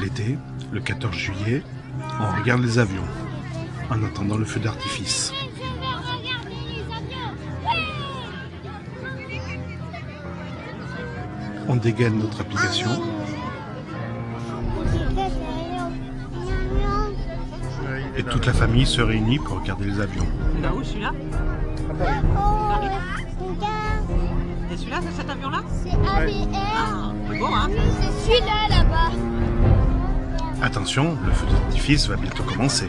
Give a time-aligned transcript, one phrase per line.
[0.00, 0.38] L'été,
[0.72, 1.62] le 14 juillet,
[2.20, 3.04] on regarde les avions
[3.90, 5.32] en attendant le feu d'artifice.
[11.68, 12.90] On dégaine notre application.
[18.16, 20.26] Et toute la famille se réunit pour regarder les avions.
[20.62, 21.12] Là où celui-là
[24.72, 26.48] Et celui-là, c'est cet avion-là C'est ABR.
[26.54, 27.68] Ah, c'est beau, hein
[28.00, 29.53] C'est celui-là là-bas.
[30.62, 32.88] Attention, le feu d'artifice va bientôt commencer.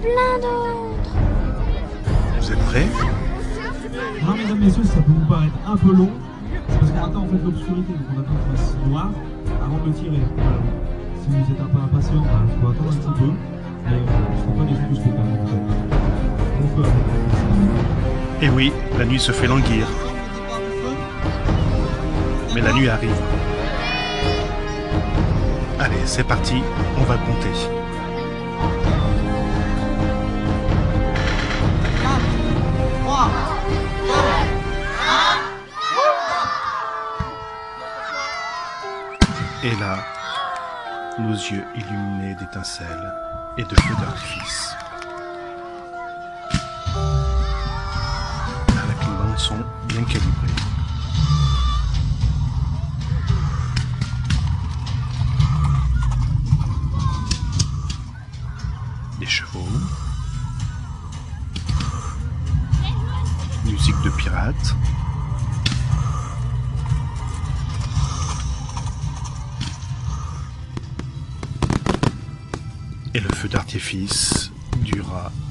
[0.00, 1.10] Plein d'autres.
[2.40, 2.86] Vous êtes prêts
[4.22, 6.10] Alors mesdames, messieurs, ça peut vous paraître un peu long,
[6.68, 9.10] c'est parce qu'on attend en fait l'obscurité, donc on attend qu'il fasse noir
[9.62, 10.20] avant de tirer.
[11.22, 13.30] Si vous êtes un peu impatient, bah, il faut attendre un petit peu,
[13.86, 14.00] mais euh,
[14.36, 15.62] je ne pas des trucs spectacles en fait.
[16.60, 19.86] On peut Et oui, la nuit se fait languir.
[22.54, 23.10] Mais la nuit arrive.
[25.80, 26.62] Allez, c'est parti,
[26.98, 27.50] on va compter.
[39.62, 39.96] Et là,
[41.18, 43.12] nos yeux illuminés d'étincelles
[43.56, 44.76] et de feux d'artifice.
[49.88, 50.48] Bien calibrée.
[59.20, 59.66] Des chevaux.
[63.64, 64.74] Musique de pirate.
[73.14, 74.50] Et le feu d'artifice
[74.82, 75.43] dura, dura.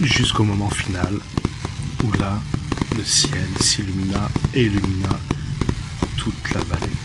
[0.00, 1.12] Jusqu'au moment final
[2.04, 2.40] où là,
[2.96, 5.08] le ciel s'illumina et illumina
[6.16, 6.97] toute la vallée.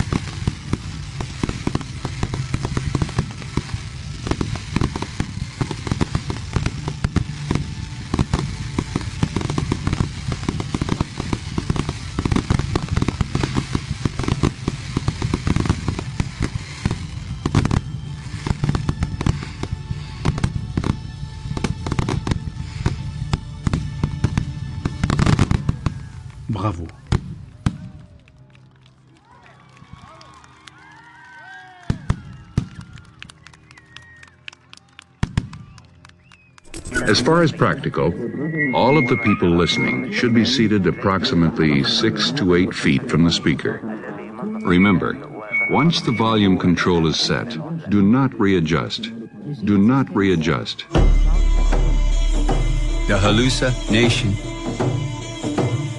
[26.63, 26.87] Bravo.
[37.05, 38.05] As far as practical,
[38.73, 43.31] all of the people listening should be seated approximately six to eight feet from the
[43.31, 43.81] speaker.
[44.65, 45.17] Remember,
[45.69, 47.57] once the volume control is set,
[47.89, 49.11] do not readjust.
[49.65, 50.85] Do not readjust.
[53.09, 54.33] the Halusa Nation,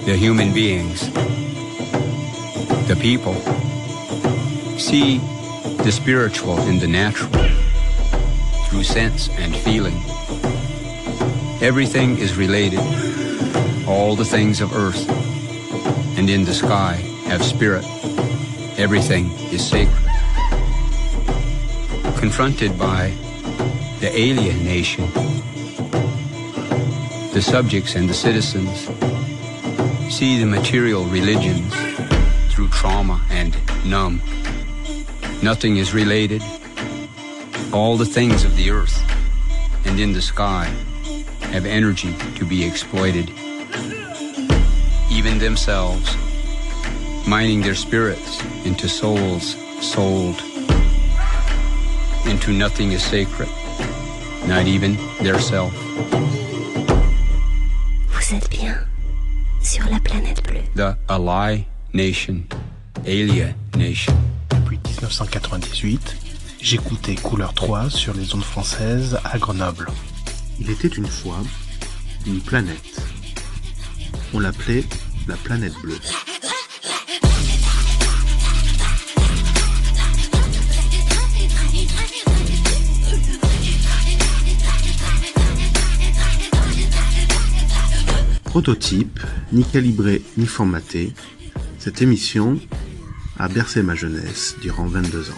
[0.05, 1.11] the human beings,
[2.87, 3.33] the people,
[4.77, 5.17] see
[5.83, 7.31] the spiritual in the natural
[8.69, 9.95] through sense and feeling.
[11.59, 12.79] Everything is related.
[13.87, 15.09] All the things of earth
[16.19, 17.83] and in the sky have spirit.
[18.77, 20.05] Everything is sacred.
[22.19, 23.11] Confronted by
[24.01, 25.11] the alien nation,
[27.33, 28.87] the subjects and the citizens
[30.09, 31.73] see the material religions
[32.53, 33.55] through trauma and
[33.85, 34.21] numb.
[35.43, 36.41] Nothing is related.
[37.73, 39.01] All the things of the earth
[39.85, 40.65] and in the sky
[41.51, 43.29] have energy to be exploited.
[45.11, 46.15] Even themselves,
[47.27, 50.41] mining their spirits into souls sold.
[52.25, 53.49] Into nothing is sacred,
[54.47, 55.73] not even their self.
[58.09, 58.87] Vous êtes bien
[59.65, 60.61] sur la planète bleue.
[60.75, 62.43] The Ally Nation,
[63.03, 64.13] Alia Nation.
[64.51, 66.17] Depuis 1998,
[66.61, 69.87] j'écoutais Couleur 3 sur les ondes françaises à Grenoble.
[70.59, 71.39] Il était une fois
[72.27, 73.01] une planète.
[74.35, 74.83] On l'appelait
[75.27, 75.99] la planète bleue.
[88.55, 89.19] Prototype,
[89.51, 91.11] ni calibré ni formaté,
[91.77, 92.57] cette émission
[93.37, 95.33] a bercé ma jeunesse durant 22 ans.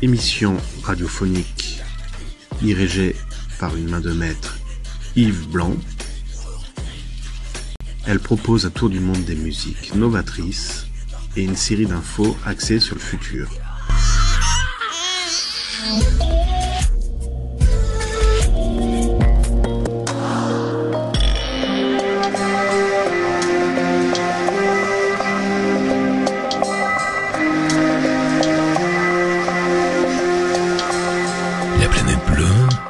[0.00, 1.82] Émission radiophonique
[2.62, 3.14] dirigée
[3.58, 4.56] par une main de maître
[5.14, 5.76] Yves Blanc.
[8.06, 10.86] Elle propose un tour du monde des musiques novatrices
[11.36, 13.50] et une série d'infos axées sur le futur.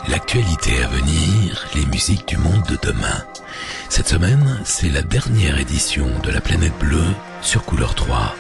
[0.09, 3.25] L'actualité à venir, les musiques du monde de demain.
[3.89, 8.35] Cette semaine, c'est la dernière édition de la planète bleue sur couleur 3.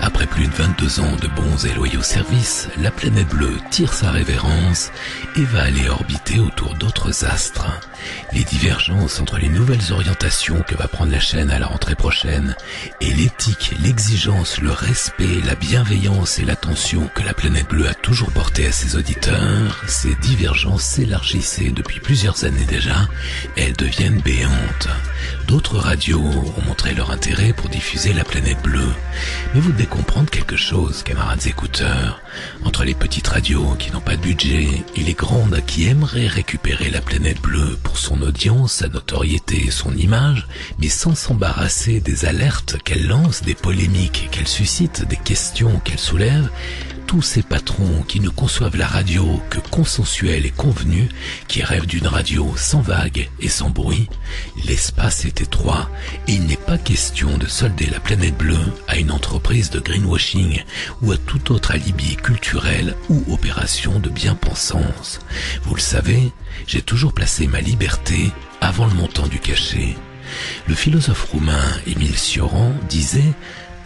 [0.00, 4.10] Après plus de 22 ans de bons et loyaux services, la planète bleue tire sa
[4.10, 4.90] révérence
[5.36, 7.66] et va aller orbiter autour d'autres astres.
[8.32, 12.54] Les divergences entre les nouvelles orientations que va prendre la chaîne à la rentrée prochaine
[13.00, 18.30] et l'éthique, l'exigence, le respect, la bienveillance et l'attention que la planète bleue a toujours
[18.30, 23.08] porté à ses auditeurs, ces divergences s'élargissaient depuis plusieurs années déjà,
[23.56, 24.88] elles deviennent béantes.
[25.46, 28.92] D'autres radios ont montré leur intérêt pour diffuser la planète bleue.
[29.58, 32.20] Vous devez comprendre quelque chose, camarades écouteurs?
[32.64, 36.90] Entre les petites radios qui n'ont pas de budget et les grandes qui aimeraient récupérer
[36.90, 40.46] la planète bleue pour son audience, sa notoriété et son image,
[40.78, 46.50] mais sans s'embarrasser des alertes qu'elle lance, des polémiques qu'elle suscite, des questions qu'elle soulève,
[47.06, 51.08] tous ces patrons qui ne conçoivent la radio que consensuelle et convenue,
[51.46, 54.08] qui rêvent d'une radio sans vagues et sans bruit,
[54.64, 55.88] l'espace est étroit
[56.26, 60.64] et il n'est pas question de solder la planète bleue à une entreprise de greenwashing
[61.02, 65.20] ou à tout autre alibi culturel ou opération de bien-pensance.
[65.62, 66.32] Vous le savez,
[66.66, 69.94] j'ai toujours placé ma liberté avant le montant du cachet.
[70.66, 73.34] Le philosophe roumain Émile Cioran disait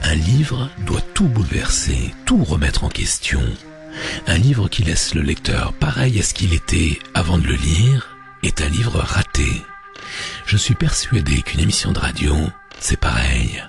[0.02, 3.42] un livre doit tout bouleverser, tout remettre en question.
[4.26, 8.16] Un livre qui laisse le lecteur pareil à ce qu'il était avant de le lire
[8.42, 9.62] est un livre raté.
[10.46, 12.34] Je suis persuadé qu'une émission de radio,
[12.78, 13.62] c'est pareil.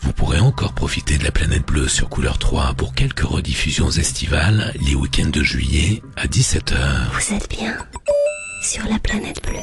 [0.00, 4.72] Vous pourrez encore profiter de la planète bleue sur couleur 3 pour quelques rediffusions estivales
[4.80, 6.76] les week-ends de juillet à 17h.
[7.12, 7.76] Vous êtes bien
[8.62, 9.60] sur la planète bleue.